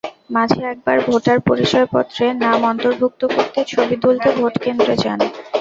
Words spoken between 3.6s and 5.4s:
ছবি তুলতে ভোটকেন্দ্রে যান।